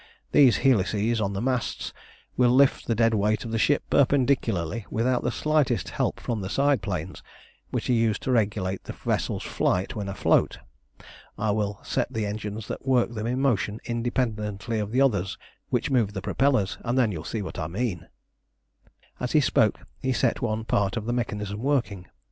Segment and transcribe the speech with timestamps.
[0.31, 1.93] These helices on the masts
[2.35, 6.49] will lift the dead weight of the ship perpendicularly without the slightest help from the
[6.49, 7.21] side planes,
[7.69, 10.57] which are used to regulate the vessel's flight when afloat.
[11.37, 15.37] I will set the engines that work them in motion independently of the others
[15.69, 18.07] which move the propellers, and then you will see what I mean."
[19.19, 22.07] As he spoke, he set one part of the mechanism working.